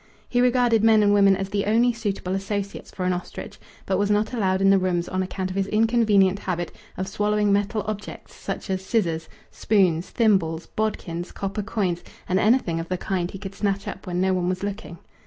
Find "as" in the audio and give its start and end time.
1.35-1.49, 8.71-8.83